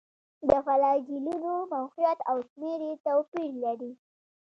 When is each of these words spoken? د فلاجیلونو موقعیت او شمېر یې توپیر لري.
د 0.47 0.49
فلاجیلونو 0.65 1.51
موقعیت 1.73 2.19
او 2.31 2.37
شمېر 2.49 2.79
یې 2.87 2.93
توپیر 3.05 3.51
لري. 3.63 3.91